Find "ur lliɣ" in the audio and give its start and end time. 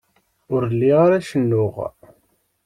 0.53-0.97